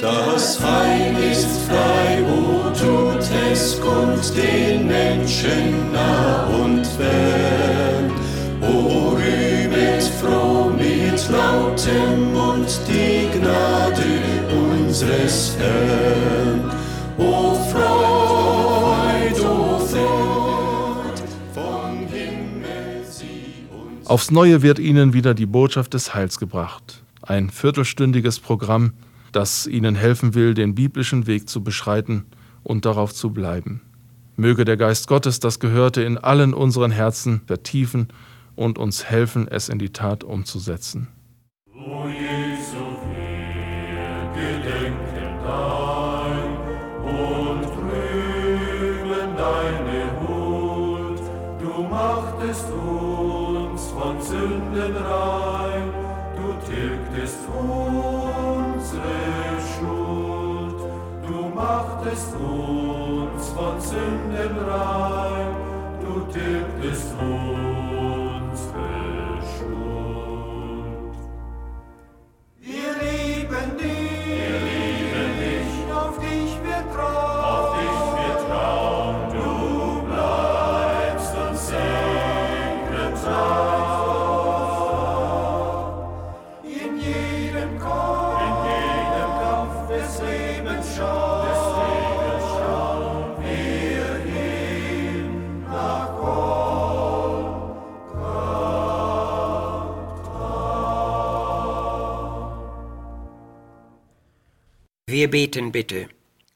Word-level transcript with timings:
Das 0.00 0.60
Heil 0.60 1.14
ist 1.30 1.68
frei, 1.68 2.22
o 2.24 2.70
tut 2.70 3.24
es 3.52 3.80
kund 3.80 4.32
den 4.36 4.86
Menschen 4.86 5.92
nah 5.92 6.46
und 6.46 6.86
fern. 6.86 8.10
O 8.60 9.10
rühmet 9.10 10.02
froh 10.20 10.70
mit 10.70 11.28
lautem 11.28 12.32
Mund 12.32 12.80
die 12.88 13.38
Gnade 13.38 14.02
unseres 14.50 15.56
Herrn. 15.58 16.70
O 17.18 17.54
Freud, 17.70 19.40
o 19.40 19.78
Freud, 19.78 21.22
vom 21.52 22.06
Himmel 22.08 23.04
sie 23.08 23.66
uns. 23.70 24.08
Aufs 24.08 24.30
Neue 24.30 24.62
wird 24.62 24.78
Ihnen 24.78 25.12
wieder 25.12 25.34
die 25.34 25.46
Botschaft 25.46 25.94
des 25.94 26.14
Heils 26.14 26.38
gebracht. 26.38 27.02
Ein 27.20 27.50
viertelstündiges 27.50 28.40
Programm, 28.40 28.94
das 29.32 29.66
Ihnen 29.66 29.94
helfen 29.94 30.34
will, 30.34 30.54
den 30.54 30.74
biblischen 30.74 31.26
Weg 31.26 31.48
zu 31.48 31.64
beschreiten 31.64 32.26
und 32.62 32.84
darauf 32.84 33.12
zu 33.14 33.30
bleiben. 33.30 33.82
Möge 34.36 34.64
der 34.64 34.76
Geist 34.76 35.08
Gottes 35.08 35.40
das 35.40 35.60
Gehörte 35.60 36.02
in 36.02 36.16
allen 36.18 36.54
unseren 36.54 36.90
Herzen 36.90 37.42
vertiefen 37.46 38.08
und 38.54 38.78
uns 38.78 39.04
helfen, 39.04 39.48
es 39.48 39.68
in 39.68 39.78
die 39.78 39.90
Tat 39.90 40.24
umzusetzen. 40.24 41.08
O 41.74 42.06
Jesu, 42.08 42.84
wir 43.14 44.30
gedenken 44.34 45.38
dein 45.44 46.56
und 47.04 47.66
rühmen 47.66 49.36
deine 49.36 50.26
Huld. 50.26 51.20
Du 51.60 51.82
machtest 51.82 52.70
uns 52.70 53.90
von 53.90 54.20
Sünden 54.20 54.96
rein, 54.96 55.90
du 56.36 56.72
tilgtest 56.72 57.38
unsere 58.82 59.60
Schuld. 59.78 60.78
Du 61.26 61.48
machtest 61.54 62.34
uns 62.34 63.48
von 63.50 63.80
Sünden 63.80 64.58
rein, 64.68 65.54
du 66.00 66.20
tilgtest 66.32 67.14
unsere 67.20 67.71
Wir 105.12 105.28
beten 105.28 105.72
bitte. 105.72 106.08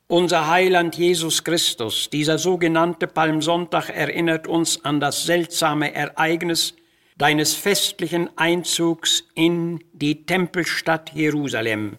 Unser 0.07 0.49
Heiland 0.49 0.97
Jesus 0.97 1.45
Christus, 1.45 2.09
dieser 2.09 2.39
sogenannte 2.39 3.07
Palmsonntag 3.07 3.91
erinnert 3.91 4.47
uns 4.47 4.83
an 4.83 4.99
das 4.99 5.27
seltsame 5.27 5.95
Ereignis 5.95 6.73
deines 7.19 7.53
festlichen 7.53 8.31
Einzugs 8.39 9.25
in 9.35 9.85
die 9.93 10.25
Tempelstadt 10.25 11.13
Jerusalem. 11.13 11.99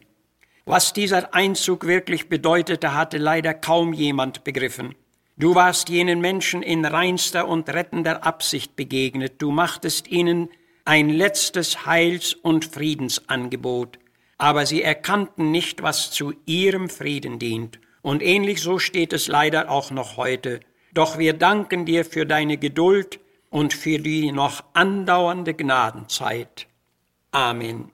Was 0.66 0.94
dieser 0.94 1.35
Einzug 1.35 1.85
wirklich 1.85 2.28
bedeutete, 2.28 2.95
hatte 2.95 3.19
leider 3.19 3.53
kaum 3.53 3.94
jemand 3.94 4.44
begriffen. 4.44 4.95
Du 5.38 5.53
warst 5.53 5.89
jenen 5.89 6.22
Menschen 6.22 6.63
in 6.63 6.85
reinster 6.85 7.47
und 7.47 7.69
rettender 7.69 8.25
Absicht 8.25 8.75
begegnet. 8.75 9.44
Du 9.44 9.51
machtest 9.51 10.07
ihnen 10.07 10.50
ein 10.85 11.09
letztes 11.09 11.85
Heils- 11.85 12.34
und 12.34 12.66
Friedensangebot. 12.66 14.00
Aber 14.38 14.66
sie 14.66 14.84
erkannten 14.84 15.52
nicht, 15.52 15.81
was 15.81 16.12
zu 16.12 16.34
ihrem 16.46 16.90
Frieden 16.90 17.40
dient. 17.40 17.80
Und 18.02 18.22
ähnlich 18.22 18.62
so 18.62 18.80
steht 18.80 19.14
es 19.14 19.28
leider 19.28 19.70
auch 19.70 19.92
noch 19.92 20.18
heute. 20.18 20.59
Doch 20.94 21.18
wir 21.18 21.34
danken 21.34 21.86
dir 21.86 22.06
für 22.06 22.25
deine 22.25 22.58
Geduld 22.58 23.20
und 23.50 23.74
für 23.74 24.00
die 24.00 24.31
noch 24.31 24.64
andauernde 24.74 25.53
Gnadenzeit. 25.53 26.68
Amen. 27.31 27.92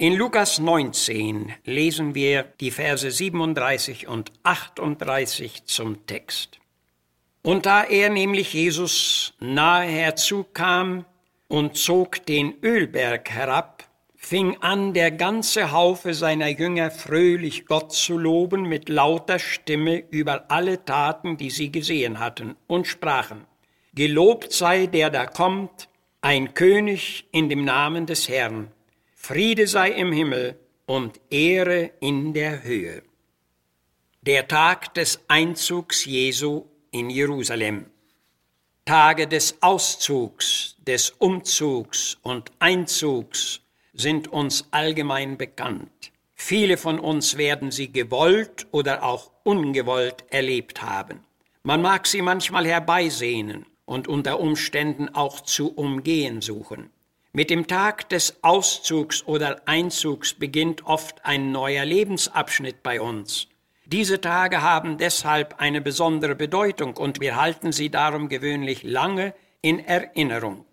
In 0.00 0.14
Lukas 0.14 0.58
19 0.58 1.52
lesen 1.66 2.14
wir 2.14 2.44
die 2.58 2.70
Verse 2.70 3.10
37 3.10 4.08
und 4.08 4.32
38 4.44 5.66
zum 5.66 6.06
Text. 6.06 6.58
Und 7.42 7.66
da 7.66 7.84
er 7.84 8.08
nämlich 8.08 8.54
Jesus 8.54 9.34
nahe 9.40 9.86
herzukam 9.86 11.04
und 11.48 11.76
zog 11.76 12.24
den 12.24 12.54
Ölberg 12.62 13.28
herab, 13.28 13.84
fing 14.16 14.56
an, 14.62 14.94
der 14.94 15.10
ganze 15.10 15.70
Haufe 15.70 16.14
seiner 16.14 16.48
Jünger 16.48 16.90
fröhlich 16.90 17.66
Gott 17.66 17.92
zu 17.92 18.16
loben 18.16 18.62
mit 18.62 18.88
lauter 18.88 19.38
Stimme 19.38 20.02
über 20.08 20.50
alle 20.50 20.82
Taten, 20.82 21.36
die 21.36 21.50
sie 21.50 21.70
gesehen 21.70 22.20
hatten, 22.20 22.56
und 22.68 22.86
sprachen, 22.86 23.44
Gelobt 23.92 24.50
sei 24.50 24.86
der 24.86 25.10
da 25.10 25.26
kommt, 25.26 25.90
ein 26.22 26.54
König 26.54 27.26
in 27.32 27.50
dem 27.50 27.66
Namen 27.66 28.06
des 28.06 28.30
Herrn. 28.30 28.72
Friede 29.22 29.66
sei 29.66 29.90
im 29.90 30.12
Himmel 30.12 30.58
und 30.86 31.20
Ehre 31.28 31.92
in 32.00 32.32
der 32.32 32.64
Höhe. 32.64 33.02
Der 34.22 34.48
Tag 34.48 34.94
des 34.94 35.20
Einzugs 35.28 36.06
Jesu 36.06 36.64
in 36.90 37.10
Jerusalem. 37.10 37.84
Tage 38.86 39.28
des 39.28 39.58
Auszugs, 39.60 40.76
des 40.78 41.10
Umzugs 41.10 42.16
und 42.22 42.50
Einzugs 42.60 43.60
sind 43.92 44.26
uns 44.28 44.66
allgemein 44.70 45.36
bekannt. 45.36 46.12
Viele 46.34 46.78
von 46.78 46.98
uns 46.98 47.36
werden 47.36 47.70
sie 47.70 47.92
gewollt 47.92 48.68
oder 48.72 49.04
auch 49.04 49.30
ungewollt 49.44 50.24
erlebt 50.30 50.80
haben. 50.80 51.20
Man 51.62 51.82
mag 51.82 52.06
sie 52.06 52.22
manchmal 52.22 52.66
herbeisehnen 52.66 53.66
und 53.84 54.08
unter 54.08 54.40
Umständen 54.40 55.10
auch 55.10 55.40
zu 55.40 55.72
umgehen 55.72 56.40
suchen. 56.40 56.90
Mit 57.32 57.48
dem 57.50 57.68
Tag 57.68 58.08
des 58.08 58.42
Auszugs 58.42 59.24
oder 59.24 59.62
Einzugs 59.66 60.34
beginnt 60.34 60.84
oft 60.84 61.24
ein 61.24 61.52
neuer 61.52 61.84
Lebensabschnitt 61.84 62.82
bei 62.82 63.00
uns. 63.00 63.46
Diese 63.86 64.20
Tage 64.20 64.62
haben 64.62 64.98
deshalb 64.98 65.60
eine 65.60 65.80
besondere 65.80 66.34
Bedeutung 66.34 66.96
und 66.96 67.20
wir 67.20 67.36
halten 67.36 67.70
sie 67.70 67.88
darum 67.88 68.28
gewöhnlich 68.28 68.82
lange 68.82 69.32
in 69.62 69.78
Erinnerung. 69.78 70.66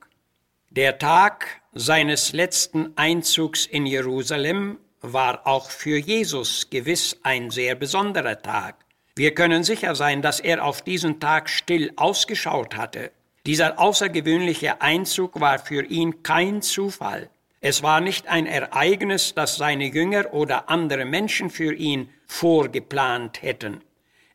Der 0.71 0.98
Tag 0.98 1.62
seines 1.74 2.33
letzten 2.33 2.98
Einzugs 2.98 3.68
in 3.68 3.86
Jerusalem 3.86 4.80
war 5.01 5.45
auch 5.45 5.69
für 5.69 5.98
Jesus 5.98 6.71
gewiss 6.71 7.19
ein 7.21 7.51
sehr 7.51 7.75
besonderer 7.75 8.42
Tag. 8.42 8.83
Wir 9.15 9.36
können 9.36 9.63
sicher 9.63 9.94
sein, 9.94 10.24
dass 10.24 10.39
er 10.39 10.63
auf 10.63 10.81
diesen 10.81 11.19
Tag 11.19 11.51
still 11.51 11.94
ausgeschaut 11.98 12.75
hatte. 12.75 13.12
Dieser 13.48 13.80
außergewöhnliche 13.80 14.82
Einzug 14.82 15.40
war 15.40 15.58
für 15.58 15.86
ihn 15.86 16.22
kein 16.22 16.62
Zufall. 16.62 17.30
Es 17.62 17.82
war 17.82 18.02
nicht 18.02 18.28
ein 18.28 18.46
Ereignis, 18.46 19.34
das 19.36 19.56
seine 19.56 19.86
Jünger 19.86 20.34
oder 20.34 20.70
andere 20.70 21.06
Menschen 21.06 21.50
für 21.50 21.74
ihn 21.74 22.10
vorgeplant 22.28 23.42
hätten. 23.42 23.82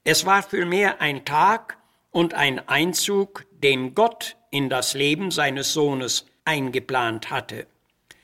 Es 0.02 0.24
war 0.24 0.42
vielmehr 0.42 1.02
ein 1.02 1.26
Tag 1.26 1.76
und 2.10 2.32
ein 2.32 2.66
Einzug, 2.70 3.44
den 3.62 3.94
Gott 3.94 4.36
in 4.50 4.70
das 4.70 4.94
Leben 4.94 5.30
seines 5.30 5.74
Sohnes 5.74 6.24
eingeplant 6.46 7.30
hatte. 7.30 7.66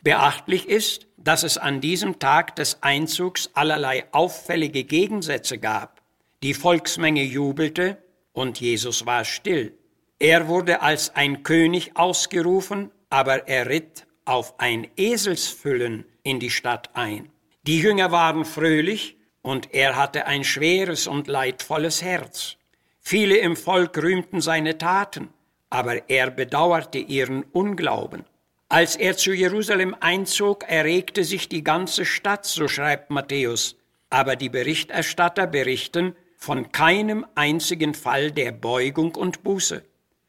Beachtlich 0.00 0.66
ist, 0.68 1.06
dass 1.18 1.42
es 1.42 1.58
an 1.58 1.82
diesem 1.82 2.18
Tag 2.18 2.56
des 2.56 2.82
Einzugs 2.82 3.50
allerlei 3.52 4.06
auffällige 4.12 4.84
Gegensätze 4.84 5.58
gab. 5.58 6.00
Die 6.42 6.54
Volksmenge 6.54 7.24
jubelte 7.24 7.98
und 8.32 8.58
Jesus 8.58 9.04
war 9.04 9.26
still. 9.26 9.77
Er 10.20 10.48
wurde 10.48 10.82
als 10.82 11.14
ein 11.14 11.44
König 11.44 11.92
ausgerufen, 11.96 12.90
aber 13.08 13.46
er 13.46 13.68
ritt 13.68 14.06
auf 14.24 14.58
ein 14.58 14.88
Eselsfüllen 14.96 16.04
in 16.24 16.40
die 16.40 16.50
Stadt 16.50 16.90
ein. 16.94 17.30
Die 17.62 17.80
Jünger 17.80 18.10
waren 18.10 18.44
fröhlich 18.44 19.16
und 19.42 19.72
er 19.72 19.94
hatte 19.94 20.26
ein 20.26 20.42
schweres 20.42 21.06
und 21.06 21.28
leidvolles 21.28 22.02
Herz. 22.02 22.56
Viele 23.00 23.36
im 23.36 23.54
Volk 23.54 23.96
rühmten 23.96 24.40
seine 24.40 24.76
Taten, 24.76 25.28
aber 25.70 26.10
er 26.10 26.30
bedauerte 26.30 26.98
ihren 26.98 27.44
Unglauben. 27.44 28.24
Als 28.68 28.96
er 28.96 29.16
zu 29.16 29.32
Jerusalem 29.32 29.96
einzog, 30.00 30.64
erregte 30.68 31.22
sich 31.22 31.48
die 31.48 31.62
ganze 31.62 32.04
Stadt, 32.04 32.44
so 32.44 32.66
schreibt 32.66 33.10
Matthäus. 33.10 33.76
Aber 34.10 34.34
die 34.34 34.48
Berichterstatter 34.48 35.46
berichten 35.46 36.16
von 36.36 36.72
keinem 36.72 37.24
einzigen 37.36 37.94
Fall 37.94 38.32
der 38.32 38.52
Beugung 38.52 39.14
und 39.14 39.44
Buße. 39.44 39.84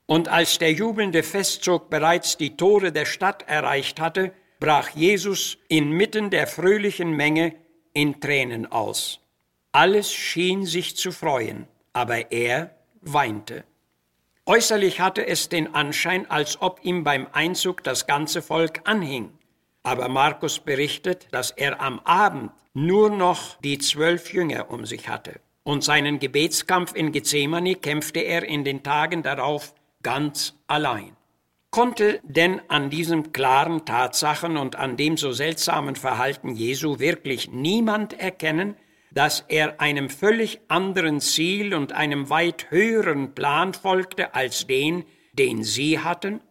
Und 0.10 0.28
als 0.28 0.58
der 0.58 0.72
jubelnde 0.74 1.22
Festzug 1.22 1.92
bereits 1.92 2.36
die 2.36 2.58
Tore 2.58 2.92
der 2.92 3.06
Stadt 3.06 3.48
erreicht 3.48 4.00
hatte, 4.00 4.32
brach 4.60 4.90
Jesus 4.90 5.60
inmitten 5.68 6.32
der 6.32 6.48
fröhlichen 6.48 7.12
Menge 7.12 7.54
in 7.94 8.20
Tränen 8.20 8.66
aus. 8.72 9.20
Alles 9.72 10.12
schien 10.12 10.66
sich 10.66 10.98
zu 10.98 11.12
freuen, 11.12 11.68
aber 11.94 12.32
er 12.32 12.76
weinte. 13.02 13.66
Äußerlich 14.48 15.00
hatte 15.00 15.28
es 15.28 15.48
den 15.48 15.76
Anschein, 15.76 16.28
als 16.28 16.60
ob 16.60 16.80
ihm 16.82 17.04
beim 17.04 17.28
Einzug 17.32 17.84
das 17.84 18.08
ganze 18.08 18.42
Volk 18.42 18.82
anhing. 18.86 19.38
Aber 19.84 20.10
Markus 20.10 20.60
berichtet, 20.60 21.28
dass 21.30 21.52
er 21.52 21.82
am 21.82 22.00
Abend 22.00 22.52
nur 22.74 23.12
noch 23.12 23.58
die 23.62 23.78
zwölf 23.78 24.34
Jünger 24.34 24.72
um 24.72 24.88
sich 24.88 25.08
hatte. 25.08 25.40
Und 25.62 25.84
seinen 25.84 26.18
Gebetskampf 26.18 26.96
in 26.96 27.12
Gethsemane 27.12 27.76
kämpfte 27.76 28.22
er 28.22 28.42
in 28.42 28.64
den 28.64 28.82
Tagen 28.82 29.22
darauf 29.22 29.76
ganz 30.04 30.56
allein. 30.68 31.16
Konnte 31.72 32.20
denn 32.24 32.62
an 32.68 32.90
diesen 32.90 33.32
klaren 33.32 33.86
Tatsachen 33.86 34.58
und 34.58 34.76
an 34.76 34.98
dem 34.98 35.18
so 35.18 35.32
seltsamen 35.32 35.96
Verhalten 35.96 36.56
Jesu 36.56 37.00
wirklich 37.00 37.52
niemand 37.52 38.20
erkennen, 38.20 38.76
dass 39.12 39.46
er 39.48 39.80
einem 39.80 40.10
völlig 40.10 40.62
anderen 40.68 41.20
Ziel 41.20 41.74
und 41.74 41.94
einem 41.94 42.30
weit 42.30 42.72
höheren 42.72 43.36
Plan 43.36 43.74
folgte 43.74 44.34
als 44.34 44.66
den, 44.66 45.04
den 45.34 45.64
sie 45.64 46.00
hatten? 46.00 46.42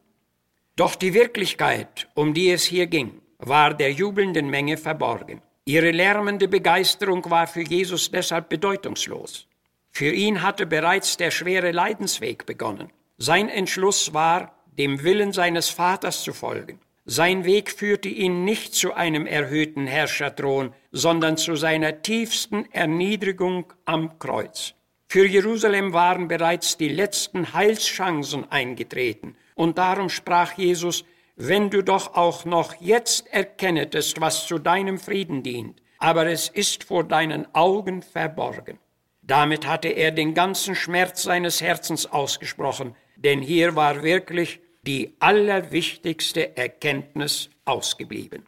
Doch 0.76 0.94
die 0.94 1.14
Wirklichkeit, 1.14 2.08
um 2.14 2.34
die 2.34 2.50
es 2.50 2.64
hier 2.64 2.86
ging, 2.86 3.20
war 3.38 3.74
der 3.74 3.92
jubelnden 3.92 4.48
Menge 4.48 4.76
verborgen. 4.76 5.42
Ihre 5.64 5.90
lärmende 5.90 6.48
Begeisterung 6.48 7.28
war 7.30 7.46
für 7.46 7.62
Jesus 7.62 8.10
deshalb 8.10 8.48
bedeutungslos. 8.48 9.48
Für 9.90 10.12
ihn 10.12 10.42
hatte 10.42 10.66
bereits 10.66 11.16
der 11.16 11.30
schwere 11.30 11.72
Leidensweg 11.72 12.46
begonnen. 12.46 12.90
Sein 13.20 13.48
Entschluss 13.48 14.14
war, 14.14 14.54
dem 14.78 15.02
Willen 15.02 15.32
seines 15.32 15.70
Vaters 15.70 16.22
zu 16.22 16.32
folgen. 16.32 16.78
Sein 17.04 17.44
Weg 17.44 17.72
führte 17.72 18.08
ihn 18.08 18.44
nicht 18.44 18.74
zu 18.74 18.94
einem 18.94 19.26
erhöhten 19.26 19.88
Herrscherthron, 19.88 20.72
sondern 20.92 21.36
zu 21.36 21.56
seiner 21.56 22.02
tiefsten 22.02 22.70
Erniedrigung 22.70 23.72
am 23.86 24.20
Kreuz. 24.20 24.74
Für 25.08 25.26
Jerusalem 25.26 25.92
waren 25.92 26.28
bereits 26.28 26.76
die 26.76 26.90
letzten 26.90 27.52
Heilschancen 27.54 28.48
eingetreten, 28.52 29.36
und 29.56 29.78
darum 29.78 30.10
sprach 30.10 30.52
Jesus, 30.52 31.04
wenn 31.34 31.70
du 31.70 31.82
doch 31.82 32.14
auch 32.14 32.44
noch 32.44 32.74
jetzt 32.80 33.26
erkennetest, 33.32 34.20
was 34.20 34.46
zu 34.46 34.60
deinem 34.60 34.98
Frieden 35.00 35.42
dient, 35.42 35.82
aber 35.98 36.26
es 36.26 36.48
ist 36.48 36.84
vor 36.84 37.02
deinen 37.02 37.52
Augen 37.52 38.02
verborgen. 38.02 38.78
Damit 39.22 39.66
hatte 39.66 39.88
er 39.88 40.12
den 40.12 40.34
ganzen 40.34 40.76
Schmerz 40.76 41.24
seines 41.24 41.60
Herzens 41.60 42.06
ausgesprochen, 42.06 42.94
denn 43.18 43.42
hier 43.42 43.74
war 43.76 44.02
wirklich 44.02 44.60
die 44.86 45.16
allerwichtigste 45.18 46.56
Erkenntnis 46.56 47.50
ausgeblieben. 47.64 48.46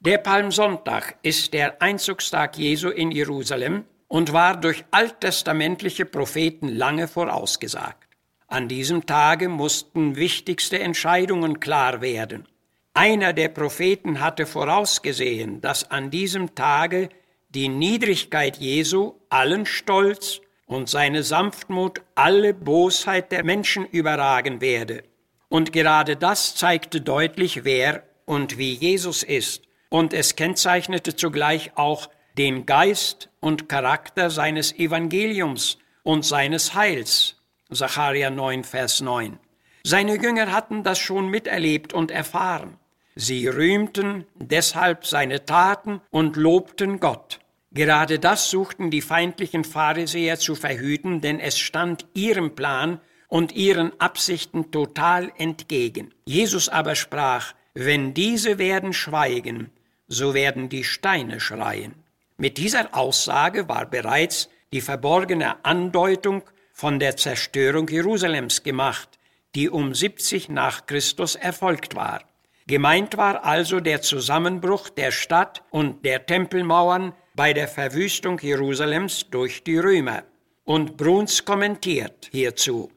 Der 0.00 0.18
Palmsonntag 0.18 1.16
ist 1.22 1.52
der 1.52 1.82
Einzugstag 1.82 2.56
Jesu 2.56 2.88
in 2.88 3.10
Jerusalem 3.10 3.84
und 4.08 4.32
war 4.32 4.56
durch 4.60 4.84
alttestamentliche 4.90 6.04
Propheten 6.04 6.68
lange 6.68 7.08
vorausgesagt. 7.08 8.08
An 8.46 8.68
diesem 8.68 9.06
Tage 9.06 9.48
mussten 9.48 10.16
wichtigste 10.16 10.78
Entscheidungen 10.78 11.60
klar 11.60 12.02
werden. 12.02 12.46
Einer 12.94 13.32
der 13.32 13.48
Propheten 13.48 14.20
hatte 14.20 14.44
vorausgesehen, 14.44 15.62
dass 15.62 15.90
an 15.90 16.10
diesem 16.10 16.54
Tage 16.54 17.08
die 17.48 17.68
Niedrigkeit 17.68 18.58
Jesu 18.58 19.14
allen 19.30 19.64
Stolz 19.64 20.41
und 20.74 20.88
seine 20.88 21.22
Sanftmut 21.22 22.02
alle 22.14 22.54
Bosheit 22.54 23.32
der 23.32 23.44
Menschen 23.44 23.86
überragen 23.86 24.60
werde. 24.60 25.04
Und 25.48 25.72
gerade 25.72 26.16
das 26.16 26.54
zeigte 26.54 27.00
deutlich, 27.00 27.64
wer 27.64 28.04
und 28.24 28.58
wie 28.58 28.72
Jesus 28.72 29.22
ist. 29.22 29.64
Und 29.90 30.14
es 30.14 30.36
kennzeichnete 30.36 31.14
zugleich 31.14 31.72
auch 31.76 32.08
den 32.38 32.64
Geist 32.64 33.28
und 33.40 33.68
Charakter 33.68 34.30
seines 34.30 34.72
Evangeliums 34.72 35.78
und 36.02 36.24
seines 36.24 36.74
Heils. 36.74 37.36
Sacharja 37.68 38.30
9, 38.30 38.64
Vers 38.64 39.00
9. 39.02 39.38
Seine 39.84 40.16
Jünger 40.16 40.52
hatten 40.52 40.82
das 40.82 40.98
schon 40.98 41.28
miterlebt 41.28 41.92
und 41.92 42.10
erfahren. 42.10 42.78
Sie 43.14 43.46
rühmten 43.46 44.26
deshalb 44.36 45.04
seine 45.04 45.44
Taten 45.44 46.00
und 46.10 46.36
lobten 46.36 46.98
Gott. 46.98 47.41
Gerade 47.74 48.18
das 48.18 48.50
suchten 48.50 48.90
die 48.90 49.00
feindlichen 49.00 49.64
Pharisäer 49.64 50.38
zu 50.38 50.54
verhüten, 50.54 51.20
denn 51.20 51.40
es 51.40 51.58
stand 51.58 52.06
ihrem 52.12 52.54
Plan 52.54 53.00
und 53.28 53.52
ihren 53.52 53.98
Absichten 53.98 54.70
total 54.70 55.32
entgegen. 55.38 56.12
Jesus 56.26 56.68
aber 56.68 56.94
sprach, 56.94 57.54
wenn 57.72 58.12
diese 58.12 58.58
werden 58.58 58.92
schweigen, 58.92 59.70
so 60.06 60.34
werden 60.34 60.68
die 60.68 60.84
Steine 60.84 61.40
schreien. 61.40 61.94
Mit 62.36 62.58
dieser 62.58 62.94
Aussage 62.94 63.68
war 63.68 63.86
bereits 63.86 64.50
die 64.72 64.82
verborgene 64.82 65.64
Andeutung 65.64 66.42
von 66.74 66.98
der 66.98 67.16
Zerstörung 67.16 67.88
Jerusalems 67.88 68.62
gemacht, 68.62 69.18
die 69.54 69.70
um 69.70 69.94
70 69.94 70.50
nach 70.50 70.84
Christus 70.86 71.36
erfolgt 71.36 71.94
war. 71.94 72.22
Gemeint 72.66 73.16
war 73.16 73.44
also 73.44 73.80
der 73.80 74.02
Zusammenbruch 74.02 74.90
der 74.90 75.10
Stadt 75.10 75.62
und 75.70 76.04
der 76.04 76.26
Tempelmauern 76.26 77.14
bei 77.34 77.52
der 77.52 77.68
Verwüstung 77.68 78.38
Jerusalems 78.38 79.26
durch 79.30 79.62
die 79.62 79.78
Römer. 79.78 80.24
Und 80.64 80.96
Bruns 80.96 81.44
kommentiert 81.44 82.28
hierzu. 82.30 82.90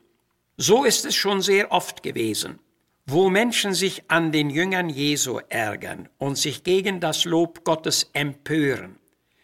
So 0.58 0.84
ist 0.84 1.06
es 1.06 1.16
schon 1.16 1.42
sehr 1.42 1.72
oft 1.72 2.04
gewesen, 2.04 2.60
wo 3.06 3.30
Menschen 3.30 3.74
sich 3.74 4.10
an 4.10 4.32
den 4.32 4.50
Jüngern 4.50 4.90
Jesu 4.90 5.40
ärgern 5.50 6.10
und 6.18 6.38
sich 6.38 6.64
gegen 6.64 7.00
das 7.00 7.26
Lob 7.26 7.64
Gottes 7.64 8.10
empören, 8.14 8.98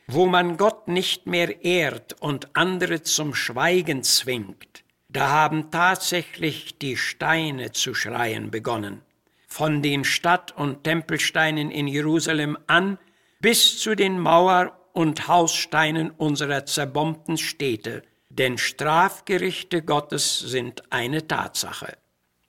wo 0.08 0.26
man 0.26 0.58
Gott 0.58 0.88
nicht 0.88 1.28
mehr 1.28 1.64
ehrt 1.64 2.16
und 2.22 2.56
andere 2.56 3.02
zum 3.02 3.34
Schweigen 3.34 4.04
zwingt, 4.04 4.84
da 5.10 5.30
haben 5.30 5.72
tatsächlich 5.72 6.78
die 6.78 6.96
Steine 6.96 7.72
zu 7.72 7.94
schreien 7.94 8.50
begonnen. 8.52 9.02
Von 9.48 9.82
den 9.82 10.06
Stadt- 10.06 10.56
und 10.56 10.86
Tempelsteinen 10.86 11.72
in 11.72 11.88
Jerusalem 11.88 12.58
an 12.68 12.98
bis 13.42 13.80
zu 13.80 13.96
den 13.96 14.18
Mauer- 14.18 14.78
und 14.94 15.28
Haussteinen 15.28 16.12
unserer 16.12 16.66
zerbombten 16.66 17.38
Städte, 17.38 18.04
denn 18.30 18.58
Strafgerichte 18.58 19.82
Gottes 19.82 20.40
sind 20.40 20.84
eine 20.92 21.28
Tatsache. 21.28 21.98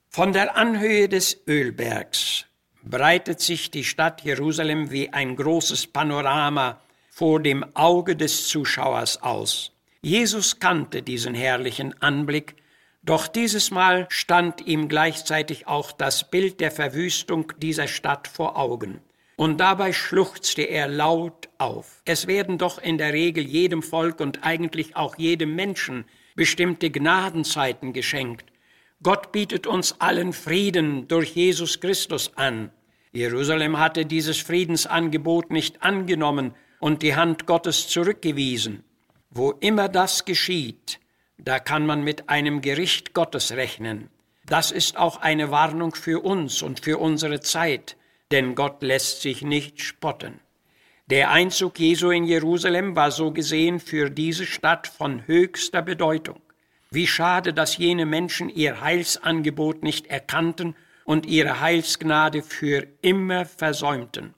Von 0.08 0.32
der 0.32 0.56
Anhöhe 0.56 1.08
des 1.08 1.42
Ölbergs 1.46 2.46
breitet 2.84 3.40
sich 3.40 3.70
die 3.70 3.84
Stadt 3.84 4.22
Jerusalem 4.22 4.90
wie 4.90 5.12
ein 5.12 5.36
großes 5.36 5.86
Panorama 5.86 6.80
vor 7.10 7.40
dem 7.40 7.64
Auge 7.74 8.16
des 8.16 8.48
Zuschauers 8.48 9.22
aus. 9.22 9.72
Jesus 10.00 10.58
kannte 10.58 11.02
diesen 11.02 11.34
herrlichen 11.34 12.00
Anblick, 12.02 12.56
doch 13.02 13.26
dieses 13.26 13.70
Mal 13.70 14.06
stand 14.10 14.66
ihm 14.66 14.88
gleichzeitig 14.88 15.66
auch 15.66 15.92
das 15.92 16.30
Bild 16.30 16.60
der 16.60 16.70
Verwüstung 16.70 17.52
dieser 17.58 17.88
Stadt 17.88 18.28
vor 18.28 18.56
Augen. 18.56 19.00
Und 19.36 19.58
dabei 19.58 19.92
schluchzte 19.92 20.62
er 20.62 20.88
laut 20.88 21.48
auf. 21.58 22.02
Es 22.04 22.26
werden 22.26 22.58
doch 22.58 22.78
in 22.78 22.98
der 22.98 23.12
Regel 23.12 23.44
jedem 23.44 23.82
Volk 23.82 24.20
und 24.20 24.44
eigentlich 24.44 24.94
auch 24.96 25.16
jedem 25.16 25.54
Menschen 25.54 26.04
bestimmte 26.34 26.90
Gnadenzeiten 26.90 27.92
geschenkt. 27.92 28.52
Gott 29.02 29.32
bietet 29.32 29.66
uns 29.66 30.00
allen 30.00 30.32
Frieden 30.32 31.08
durch 31.08 31.34
Jesus 31.34 31.80
Christus 31.80 32.32
an. 32.36 32.70
Jerusalem 33.12 33.78
hatte 33.78 34.06
dieses 34.06 34.38
Friedensangebot 34.38 35.50
nicht 35.50 35.82
angenommen 35.82 36.54
und 36.78 37.02
die 37.02 37.16
Hand 37.16 37.46
Gottes 37.46 37.88
zurückgewiesen. 37.88 38.84
Wo 39.30 39.52
immer 39.52 39.88
das 39.88 40.24
geschieht, 40.24 41.00
da 41.38 41.58
kann 41.58 41.84
man 41.84 42.02
mit 42.02 42.28
einem 42.28 42.60
Gericht 42.60 43.12
Gottes 43.12 43.52
rechnen. 43.52 44.08
Das 44.46 44.70
ist 44.70 44.96
auch 44.96 45.18
eine 45.18 45.50
Warnung 45.50 45.94
für 45.94 46.22
uns 46.24 46.62
und 46.62 46.80
für 46.80 46.98
unsere 46.98 47.40
Zeit, 47.40 47.96
denn 48.32 48.54
Gott 48.54 48.82
lässt 48.82 49.22
sich 49.22 49.42
nicht 49.42 49.80
spotten. 49.80 50.40
Der 51.06 51.30
Einzug 51.30 51.78
Jesu 51.78 52.10
in 52.10 52.24
Jerusalem 52.24 52.96
war 52.96 53.10
so 53.10 53.32
gesehen 53.32 53.80
für 53.80 54.08
diese 54.08 54.46
Stadt 54.46 54.86
von 54.86 55.26
höchster 55.26 55.82
Bedeutung. 55.82 56.40
Wie 56.90 57.06
schade, 57.06 57.52
dass 57.52 57.76
jene 57.76 58.06
Menschen 58.06 58.48
ihr 58.48 58.80
Heilsangebot 58.80 59.82
nicht 59.82 60.06
erkannten 60.06 60.74
und 61.04 61.26
ihre 61.26 61.60
Heilsgnade 61.60 62.42
für 62.42 62.86
immer 63.02 63.44
versäumten. 63.44 64.34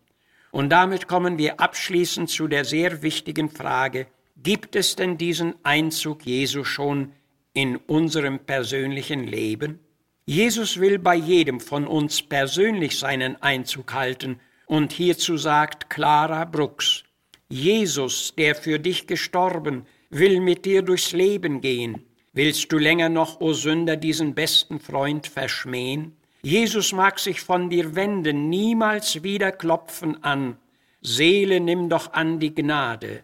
Und 0.50 0.70
damit 0.70 1.08
kommen 1.08 1.38
wir 1.38 1.60
abschließend 1.60 2.30
zu 2.30 2.48
der 2.48 2.64
sehr 2.64 3.02
wichtigen 3.02 3.50
Frage, 3.50 4.06
gibt 4.36 4.76
es 4.76 4.96
denn 4.96 5.18
diesen 5.18 5.54
Einzug 5.64 6.24
Jesu 6.24 6.64
schon 6.64 7.12
in 7.52 7.76
unserem 7.76 8.38
persönlichen 8.38 9.24
Leben? 9.24 9.80
Jesus 10.26 10.80
will 10.80 10.98
bei 10.98 11.16
jedem 11.16 11.60
von 11.60 11.86
uns 11.86 12.22
persönlich 12.22 12.98
seinen 12.98 13.40
Einzug 13.42 13.92
halten, 13.92 14.40
und 14.66 14.92
hierzu 14.92 15.36
sagt 15.36 15.90
Clara 15.90 16.46
Brooks, 16.46 17.04
Jesus, 17.48 18.34
der 18.36 18.54
für 18.54 18.78
dich 18.78 19.06
gestorben, 19.06 19.86
will 20.08 20.40
mit 20.40 20.64
dir 20.64 20.82
durchs 20.82 21.12
Leben 21.12 21.60
gehen. 21.60 22.04
Willst 22.32 22.72
du 22.72 22.78
länger 22.78 23.10
noch, 23.10 23.40
o 23.40 23.52
Sünder, 23.52 23.96
diesen 23.96 24.34
besten 24.34 24.80
Freund 24.80 25.26
verschmähen? 25.26 26.16
Jesus 26.42 26.92
mag 26.92 27.18
sich 27.18 27.40
von 27.40 27.70
dir 27.70 27.94
wenden, 27.94 28.48
niemals 28.48 29.22
wieder 29.22 29.52
klopfen 29.52 30.24
an. 30.24 30.56
Seele, 31.00 31.60
nimm 31.60 31.88
doch 31.88 32.12
an 32.12 32.40
die 32.40 32.54
Gnade. 32.54 33.22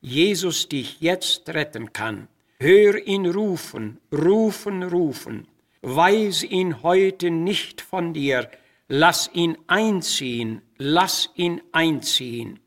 Jesus 0.00 0.68
dich 0.68 1.00
jetzt 1.00 1.48
retten 1.48 1.92
kann. 1.92 2.28
Hör 2.60 3.06
ihn 3.06 3.26
rufen, 3.26 3.98
rufen, 4.12 4.82
rufen. 4.82 5.48
Weis 5.82 6.42
ihn 6.44 6.82
heute 6.84 7.32
nicht 7.32 7.80
von 7.80 8.14
dir. 8.14 8.48
Lass 8.86 9.28
ihn 9.32 9.58
einziehen, 9.66 10.62
lass 10.78 11.30
ihn 11.34 11.60
einziehen. 11.72 12.60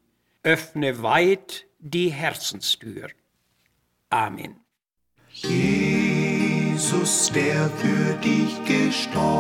Öffne 0.44 1.02
weit 1.02 1.66
die 1.80 2.10
Herzenstür. 2.10 3.08
Amen. 4.10 4.60
Jesus, 5.32 7.32
der 7.32 7.70
für 7.70 8.16
dich 8.16 8.66
gestorben, 8.66 9.40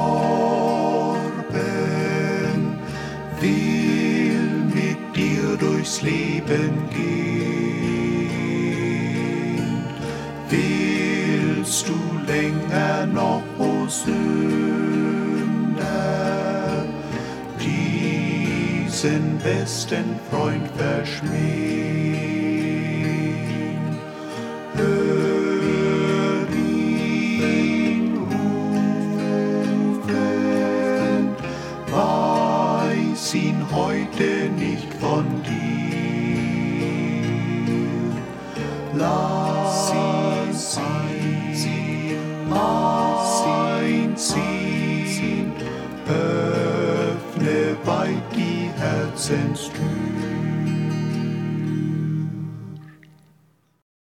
will 3.41 4.39
mit 4.74 5.17
dir 5.17 5.58
durchs 5.58 6.01
Leben 6.01 6.89
gehen. 6.91 7.95
Sünder, 13.89 15.75
diesen 17.60 19.38
besten 19.39 20.20
Freund 20.30 20.68
verschmähen? 20.77 22.35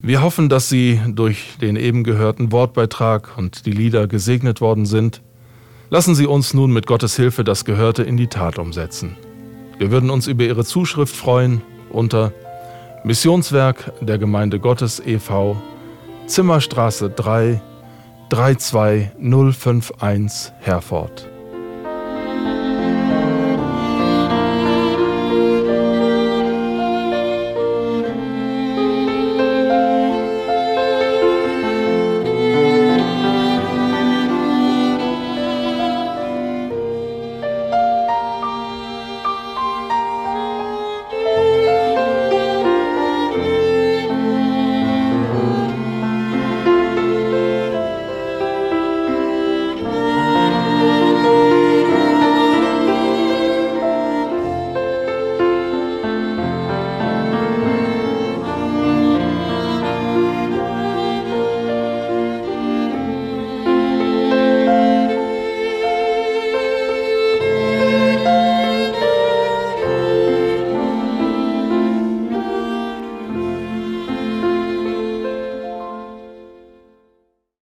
Wir 0.07 0.23
hoffen, 0.23 0.49
dass 0.49 0.69
Sie 0.69 1.01
durch 1.09 1.57
den 1.61 1.75
eben 1.75 2.05
gehörten 2.05 2.53
Wortbeitrag 2.53 3.37
und 3.37 3.67
die 3.67 3.73
Lieder 3.73 4.07
gesegnet 4.07 4.61
worden 4.61 4.87
sind. 4.87 5.21
Lassen 5.91 6.15
Sie 6.15 6.27
uns 6.27 6.55
nun 6.55 6.73
mit 6.73 6.87
Gottes 6.87 7.17
Hilfe 7.17 7.43
das 7.43 7.65
Gehörte 7.65 8.05
in 8.05 8.17
die 8.17 8.29
Tat 8.29 8.61
umsetzen. 8.61 9.17
Wir 9.79 9.91
würden 9.91 10.11
uns 10.11 10.29
über 10.29 10.45
Ihre 10.45 10.65
Zuschrift 10.65 11.17
freuen 11.17 11.61
unter 11.91 12.33
Missionswerk 13.03 13.93
der 14.01 14.19
Gemeinde 14.19 14.61
Gottes 14.61 15.03
e.V. 15.05 15.61
Zimmerstraße 16.29 17.11
3 17.11 17.61
32051 18.29 20.53
Herford. 20.61 21.36